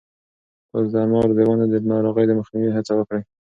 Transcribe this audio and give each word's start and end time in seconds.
تاسو 0.71 0.87
د 0.93 0.95
انار 1.05 1.27
د 1.37 1.39
ونو 1.47 1.65
د 1.73 1.75
ناروغیو 1.91 2.29
د 2.29 2.31
مخنیوي 2.39 2.71
هڅه 2.77 2.91
وکړئ. 2.95 3.21